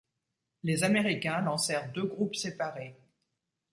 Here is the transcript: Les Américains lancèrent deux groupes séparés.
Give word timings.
Les 0.63 0.83
Américains 0.83 1.41
lancèrent 1.41 1.91
deux 1.91 2.05
groupes 2.05 2.35
séparés. 2.35 2.97